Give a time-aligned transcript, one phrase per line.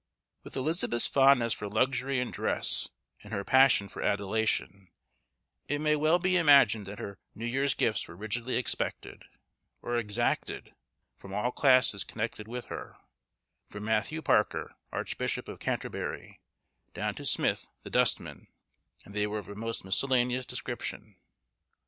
[0.43, 2.89] With Elizabeth's fondness for luxury and dress,
[3.21, 4.89] and her passion for adulation,
[5.67, 9.25] it may well be imagined that her New Year's Gifts were rigidly expected,
[9.79, 10.73] or exacted,
[11.19, 12.95] from all classes connected with her;
[13.69, 16.41] from Matthew Parker, Archbishop of Canterbury,
[16.95, 18.47] down to Smyth the dustman;
[19.05, 21.15] and they were of a most miscellaneous description.